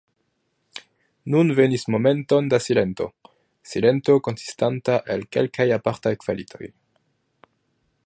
Nun 1.35 1.53
venis 1.59 1.85
momenton 1.95 2.49
da 2.53 2.61
silento—silento 2.69 4.19
konsistanta 4.29 4.99
el 5.17 5.29
kelkaj 5.37 5.71
apartaj 5.81 6.19
kvalitoj. 6.27 6.75